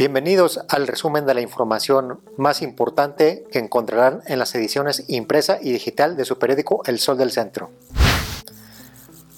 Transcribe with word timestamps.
Bienvenidos 0.00 0.60
al 0.70 0.86
resumen 0.86 1.26
de 1.26 1.34
la 1.34 1.42
información 1.42 2.20
más 2.38 2.62
importante 2.62 3.44
que 3.52 3.58
encontrarán 3.58 4.22
en 4.24 4.38
las 4.38 4.54
ediciones 4.54 5.04
impresa 5.08 5.58
y 5.60 5.72
digital 5.72 6.16
de 6.16 6.24
su 6.24 6.38
periódico 6.38 6.80
El 6.86 6.98
Sol 6.98 7.18
del 7.18 7.30
Centro. 7.30 7.68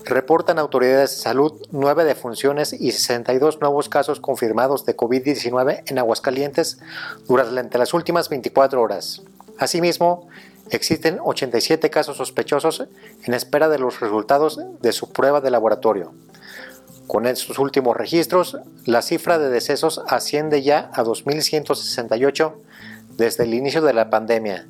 Reportan 0.05 0.61
autoridades 0.61 1.11
de 1.11 1.17
salud 1.17 1.67
nueve 1.73 2.05
defunciones 2.05 2.75
y 2.75 2.93
62 2.93 3.61
nuevos 3.61 3.89
casos 3.89 4.21
confirmados 4.21 4.87
de 4.87 4.97
COVID-19 4.97 5.83
en 5.85 5.99
Aguascalientes 5.99 6.79
durante 7.27 7.77
las 7.77 7.93
últimas 7.93 8.29
24 8.29 8.81
horas. 8.81 9.23
Asimismo, 9.59 10.29
existen 10.71 11.19
87 11.21 11.91
casos 11.91 12.19
sospechosos 12.19 12.85
en 13.25 13.35
espera 13.35 13.69
de 13.69 13.81
los 13.81 13.99
resultados 13.99 14.61
de 14.81 14.93
su 14.93 15.11
prueba 15.11 15.41
de 15.41 15.51
laboratorio. 15.51 16.13
Con 17.07 17.27
estos 17.27 17.59
últimos 17.59 17.97
registros, 17.97 18.59
la 18.87 19.03
cifra 19.03 19.39
de 19.39 19.51
decesos 19.51 20.03
asciende 20.09 20.63
ya 20.63 20.91
a 20.93 21.03
2.168 21.03 22.55
desde 23.17 23.45
el 23.45 23.55
inicio 23.55 23.83
de 23.83 23.93
la 23.93 24.09
pandemia, 24.09 24.67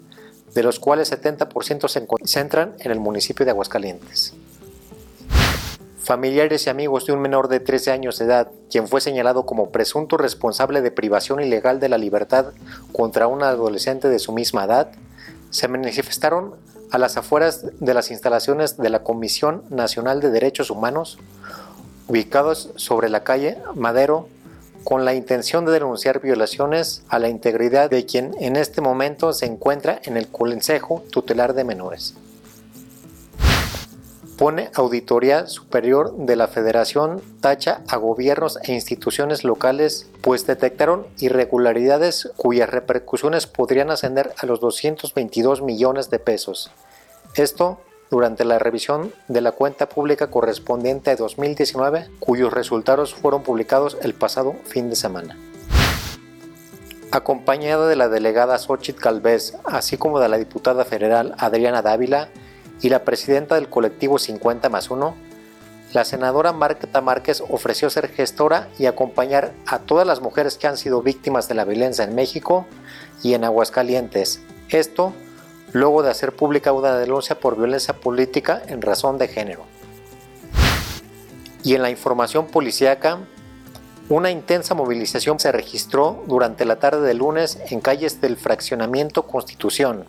de 0.55 0.63
los 0.63 0.79
cuales 0.79 1.13
70% 1.13 1.89
se 1.89 2.07
concentran 2.07 2.75
en 2.81 2.91
el 2.91 3.01
municipio 3.01 3.45
de 3.45 3.53
Aguascalientes. 3.53 4.35
Familiares 6.03 6.67
y 6.67 6.71
amigos 6.71 7.07
de 7.07 7.13
un 7.13 7.21
menor 7.21 7.47
de 7.47 7.61
13 7.61 7.93
años 7.93 8.19
de 8.19 8.25
edad, 8.25 8.49
quien 8.69 8.89
fue 8.89 9.01
señalado 9.01 9.47
como 9.47 9.71
presunto 9.71 10.17
responsable 10.17 10.83
de 10.83 10.91
privación 10.91 11.41
ilegal 11.41 11.79
de 11.79 11.89
la 11.89 11.97
libertad 11.97 12.47
contra 12.93 13.29
un 13.29 13.45
adolescente 13.45 14.09
de 14.09 14.19
su 14.19 14.33
misma 14.33 14.65
edad, 14.65 14.91
se 15.51 15.69
manifestaron 15.69 16.57
a 16.91 16.99
las 16.99 17.17
afueras 17.17 17.65
de 17.79 17.95
las 17.95 18.11
instalaciones 18.11 18.77
de 18.77 18.91
la 18.91 19.05
Comisión 19.05 19.63
Nacional 19.71 20.21
de 20.21 20.31
Derechos 20.31 20.71
Humanos 20.71 21.19
ubicados 22.09 22.71
sobre 22.77 23.09
la 23.09 23.25
calle 23.25 23.59
Madero 23.75 24.29
con 24.85 25.05
la 25.05 25.15
intención 25.15 25.65
de 25.65 25.73
denunciar 25.73 26.21
violaciones 26.21 27.03
a 27.09 27.19
la 27.19 27.29
integridad 27.29 27.91
de 27.91 28.05
quien 28.05 28.35
en 28.41 28.57
este 28.57 28.81
momento 28.81 29.33
se 29.33 29.47
encuentra 29.47 30.01
en 30.05 30.17
el 30.17 30.29
Consejo 30.29 31.05
Tutelar 31.11 31.55
de 31.55 31.65
Menores. 31.65 32.15
Pone 34.37 34.71
Auditoría 34.75 35.47
Superior 35.47 36.17
de 36.17 36.35
la 36.35 36.49
Federación 36.49 37.23
tacha 37.41 37.83
a 37.87 37.97
gobiernos 37.97 38.59
e 38.65 38.73
instituciones 38.73 39.45
locales 39.45 40.09
pues 40.21 40.47
detectaron 40.47 41.07
irregularidades 41.19 42.31
cuyas 42.37 42.69
repercusiones 42.69 43.47
podrían 43.47 43.91
ascender 43.91 44.35
a 44.39 44.47
los 44.47 44.59
222 44.59 45.63
millones 45.63 46.11
de 46.11 46.19
pesos. 46.19 46.73
Esto 47.37 47.79
durante 48.13 48.45
la 48.45 48.59
revisión 48.59 49.11
de 49.29 49.41
la 49.41 49.53
cuenta 49.53 49.89
pública 49.89 50.27
correspondiente 50.27 51.11
a 51.11 51.17
2019, 51.17 52.11
cuyos 52.21 52.53
resultados 52.53 53.15
fueron 53.15 53.43
publicados 53.43 53.97
el 54.03 54.13
pasado 54.13 54.55
fin 54.67 54.91
de 54.91 54.97
semana. 54.97 55.39
Acompañada 57.11 57.89
de 57.89 57.97
la 57.97 58.11
delegada 58.11 58.59
Xochitl 58.59 59.01
Calvez, 59.01 59.55
así 59.65 59.97
como 59.97 60.21
de 60.21 60.29
la 60.29 60.37
diputada 60.37 60.85
federal 60.85 61.35
Adriana 61.39 61.81
Dávila 61.81 62.29
y 62.83 62.91
la 62.91 63.03
presidenta 63.03 63.55
del 63.55 63.71
colectivo 63.71 64.19
50 64.19 64.69
más 64.69 64.91
1, 64.91 65.15
la 65.95 66.05
senadora 66.05 66.53
Marta 66.53 67.01
Márquez 67.01 67.43
ofreció 67.49 67.89
ser 67.89 68.09
gestora 68.09 68.69
y 68.79 68.85
acompañar 68.85 69.55
a 69.67 69.79
todas 69.79 70.07
las 70.07 70.21
mujeres 70.21 70.59
que 70.59 70.67
han 70.67 70.77
sido 70.77 71.01
víctimas 71.01 71.49
de 71.49 71.55
la 71.55 71.65
violencia 71.65 72.05
en 72.05 72.15
México 72.15 72.67
y 73.23 73.33
en 73.33 73.45
Aguascalientes. 73.45 74.43
Esto 74.69 75.15
luego 75.73 76.03
de 76.03 76.11
hacer 76.11 76.35
pública 76.35 76.73
una 76.73 76.97
denuncia 76.97 77.39
por 77.39 77.57
violencia 77.57 77.95
política 77.95 78.63
en 78.67 78.83
razón 78.83 79.19
de 79.19 79.29
género. 79.29 79.65
Y 81.65 81.75
en 81.75 81.83
la 81.83 81.91
información 81.91 82.47
policíaca, 82.49 83.19
una 84.09 84.31
intensa 84.31 84.75
movilización 84.75 85.39
se 85.39 85.53
registró 85.53 86.25
durante 86.27 86.65
la 86.65 86.79
tarde 86.79 87.07
del 87.07 87.19
lunes 87.19 87.59
en 87.71 87.81
calles 87.81 88.21
del 88.21 88.37
fraccionamiento 88.37 89.23
Constitución, 89.23 90.05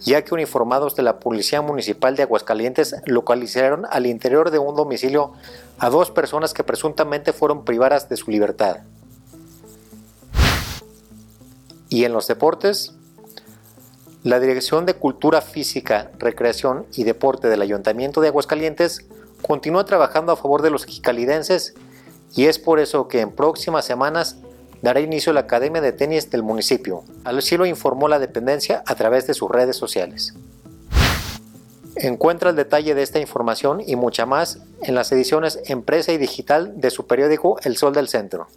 ya 0.00 0.22
que 0.22 0.34
uniformados 0.34 0.96
de 0.96 1.02
la 1.02 1.20
Policía 1.20 1.60
Municipal 1.60 2.16
de 2.16 2.22
Aguascalientes 2.22 2.96
localizaron 3.04 3.84
al 3.90 4.06
interior 4.06 4.50
de 4.50 4.58
un 4.58 4.74
domicilio 4.74 5.34
a 5.78 5.90
dos 5.90 6.10
personas 6.10 6.54
que 6.54 6.64
presuntamente 6.64 7.32
fueron 7.32 7.64
privadas 7.64 8.08
de 8.08 8.16
su 8.16 8.30
libertad. 8.30 8.78
Y 11.90 12.04
en 12.04 12.12
los 12.12 12.26
deportes, 12.28 12.94
la 14.22 14.38
Dirección 14.38 14.84
de 14.84 14.94
Cultura 14.94 15.40
Física, 15.40 16.10
Recreación 16.18 16.84
y 16.94 17.04
Deporte 17.04 17.48
del 17.48 17.62
Ayuntamiento 17.62 18.20
de 18.20 18.28
Aguascalientes 18.28 19.06
continúa 19.40 19.86
trabajando 19.86 20.32
a 20.32 20.36
favor 20.36 20.60
de 20.60 20.70
los 20.70 20.84
jicalidenses 20.84 21.74
y 22.34 22.44
es 22.44 22.58
por 22.58 22.80
eso 22.80 23.08
que 23.08 23.20
en 23.20 23.32
próximas 23.32 23.86
semanas 23.86 24.36
dará 24.82 25.00
inicio 25.00 25.32
la 25.32 25.40
Academia 25.40 25.80
de 25.80 25.92
Tenis 25.92 26.30
del 26.30 26.42
municipio. 26.42 27.02
Así 27.24 27.56
lo 27.56 27.64
informó 27.64 28.08
la 28.08 28.18
dependencia 28.18 28.82
a 28.86 28.94
través 28.94 29.26
de 29.26 29.34
sus 29.34 29.50
redes 29.50 29.76
sociales. 29.76 30.34
Encuentra 31.96 32.50
el 32.50 32.56
detalle 32.56 32.94
de 32.94 33.02
esta 33.02 33.20
información 33.20 33.82
y 33.84 33.96
mucha 33.96 34.26
más 34.26 34.58
en 34.82 34.94
las 34.94 35.10
ediciones 35.12 35.60
Empresa 35.66 36.12
y 36.12 36.18
Digital 36.18 36.78
de 36.80 36.90
su 36.90 37.06
periódico 37.06 37.58
El 37.62 37.76
Sol 37.76 37.94
del 37.94 38.08
Centro. 38.08 38.48